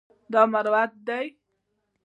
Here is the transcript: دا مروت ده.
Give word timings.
دا 0.31 0.41
مروت 0.53 0.91
ده. 1.07 1.19